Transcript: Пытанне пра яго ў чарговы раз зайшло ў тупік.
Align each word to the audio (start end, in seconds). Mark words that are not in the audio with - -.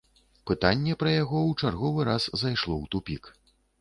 Пытанне 0.51 0.95
пра 1.03 1.11
яго 1.15 1.39
ў 1.49 1.51
чарговы 1.65 2.07
раз 2.09 2.25
зайшло 2.43 2.73
ў 2.81 2.85
тупік. 2.97 3.23